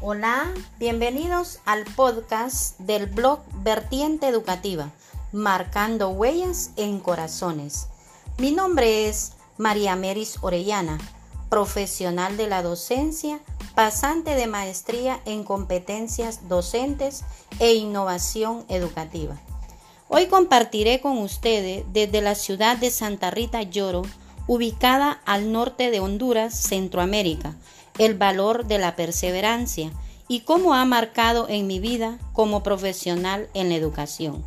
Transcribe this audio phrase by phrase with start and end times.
[0.00, 4.92] Hola, bienvenidos al podcast del blog Vertiente Educativa,
[5.32, 7.88] marcando huellas en corazones.
[8.38, 10.98] Mi nombre es María Meris Orellana,
[11.48, 13.40] profesional de la docencia,
[13.74, 17.24] pasante de maestría en competencias docentes
[17.58, 19.36] e innovación educativa.
[20.06, 24.02] Hoy compartiré con ustedes desde la ciudad de Santa Rita Lloro,
[24.46, 27.56] ubicada al norte de Honduras, Centroamérica,
[27.98, 29.90] el valor de la perseverancia
[30.28, 34.44] y cómo ha marcado en mi vida como profesional en la educación.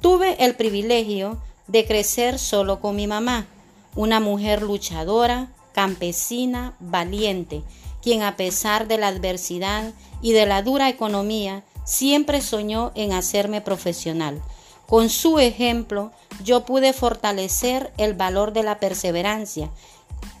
[0.00, 3.46] Tuve el privilegio de crecer solo con mi mamá,
[3.94, 7.62] una mujer luchadora, campesina, valiente,
[8.02, 13.60] quien a pesar de la adversidad y de la dura economía, siempre soñó en hacerme
[13.60, 14.40] profesional.
[14.86, 16.12] Con su ejemplo,
[16.44, 19.70] yo pude fortalecer el valor de la perseverancia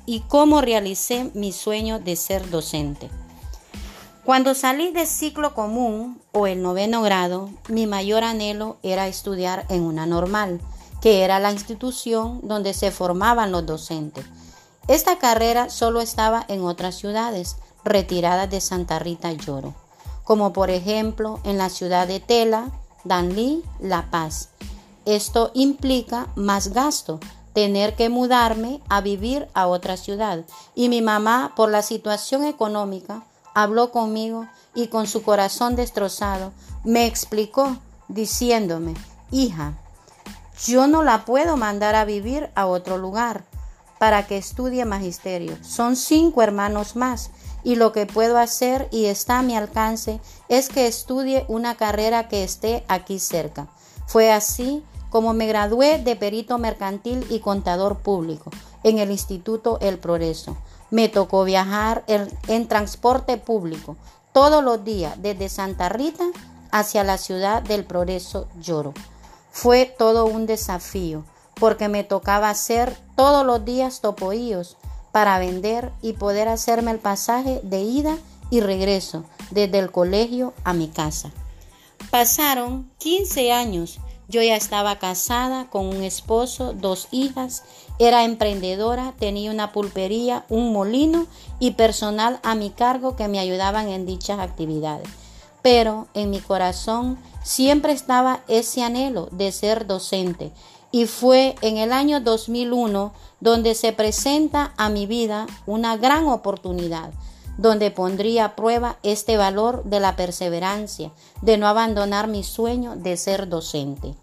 [0.06, 3.10] y cómo realicé mi sueño de ser docente.
[4.24, 9.82] Cuando salí de ciclo común o el noveno grado, mi mayor anhelo era estudiar en
[9.82, 10.60] una normal,
[11.00, 14.24] que era la institución donde se formaban los docentes.
[14.88, 19.74] Esta carrera solo estaba en otras ciudades retiradas de Santa Rita Lloro,
[20.24, 22.70] como por ejemplo en la ciudad de Tela,
[23.04, 24.48] Danlí, La Paz.
[25.04, 27.20] Esto implica más gasto,
[27.56, 30.44] tener que mudarme a vivir a otra ciudad.
[30.74, 33.22] Y mi mamá, por la situación económica,
[33.54, 36.52] habló conmigo y con su corazón destrozado
[36.84, 38.92] me explicó diciéndome,
[39.30, 39.72] hija,
[40.66, 43.44] yo no la puedo mandar a vivir a otro lugar
[43.98, 45.56] para que estudie magisterio.
[45.64, 47.30] Son cinco hermanos más
[47.64, 52.28] y lo que puedo hacer y está a mi alcance es que estudie una carrera
[52.28, 53.68] que esté aquí cerca.
[54.06, 54.84] Fue así
[55.16, 58.50] como me gradué de perito mercantil y contador público
[58.82, 60.58] en el Instituto El Progreso.
[60.90, 63.96] Me tocó viajar en, transporte público
[64.34, 66.26] todos los días desde Santa Rita
[66.70, 68.92] hacia la ciudad del Progreso Lloro.
[69.50, 71.24] Fue todo un desafío
[71.54, 74.76] porque me tocaba hacer todos los días topoíos
[75.12, 78.18] para vender y poder hacerme el pasaje de ida
[78.50, 81.30] y regreso desde el colegio a mi casa.
[82.10, 87.62] Pasaron 15 años yo ya estaba casada con un esposo, dos hijas,
[87.98, 91.26] era emprendedora, tenía una pulpería, un molino
[91.58, 95.08] y personal a mi cargo que me ayudaban en dichas actividades.
[95.62, 100.52] Pero en mi corazón siempre estaba ese anhelo de ser docente
[100.90, 107.12] y fue en el año 2001 donde se presenta a mi vida una gran oportunidad
[107.56, 111.10] donde pondría a prueba este valor de la perseverancia,
[111.42, 114.14] de no abandonar mi sueño de ser docente.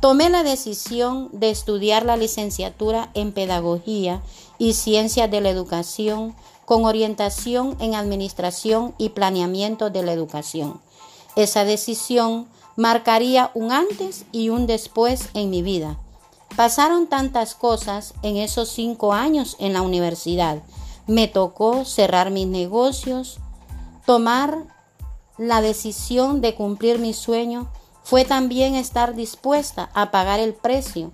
[0.00, 4.22] Tomé la decisión de estudiar la licenciatura en Pedagogía
[4.58, 6.34] y Ciencias de la Educación
[6.64, 10.80] con orientación en Administración y Planeamiento de la Educación.
[11.36, 15.98] Esa decisión marcaría un antes y un después en mi vida.
[16.56, 20.62] Pasaron tantas cosas en esos cinco años en la universidad
[21.10, 23.40] me tocó cerrar mis negocios,
[24.06, 24.58] tomar
[25.38, 27.68] la decisión de cumplir mi sueño
[28.04, 31.10] fue también estar dispuesta a pagar el precio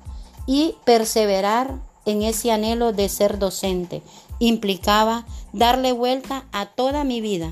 [0.46, 4.02] y perseverar en ese anhelo de ser docente.
[4.38, 5.24] Implicaba
[5.54, 7.50] darle vuelta a toda mi vida.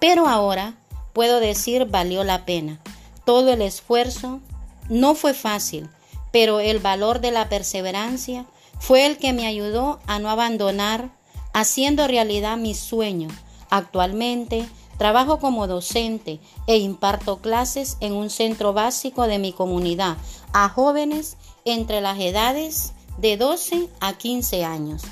[0.00, 0.78] Pero ahora
[1.12, 2.80] puedo decir valió la pena.
[3.26, 4.40] Todo el esfuerzo
[4.88, 5.90] no fue fácil,
[6.32, 8.46] pero el valor de la perseverancia
[8.78, 11.10] fue el que me ayudó a no abandonar
[11.56, 13.28] haciendo realidad mi sueño.
[13.70, 14.68] Actualmente
[14.98, 20.18] trabajo como docente e imparto clases en un centro básico de mi comunidad
[20.52, 25.02] a jóvenes entre las edades de 12 a 15 años.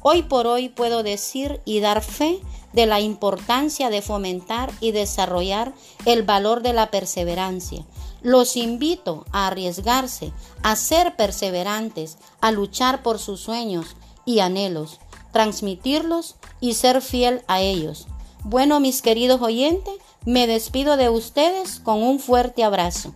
[0.00, 2.40] Hoy por hoy puedo decir y dar fe
[2.72, 5.74] de la importancia de fomentar y desarrollar
[6.06, 7.84] el valor de la perseverancia.
[8.22, 10.32] Los invito a arriesgarse,
[10.62, 14.98] a ser perseverantes, a luchar por sus sueños y anhelos
[15.32, 18.08] transmitirlos y ser fiel a ellos.
[18.44, 19.94] Bueno, mis queridos oyentes,
[20.24, 23.14] me despido de ustedes con un fuerte abrazo.